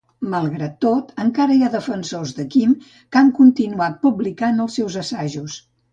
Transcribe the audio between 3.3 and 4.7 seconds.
continuat publicant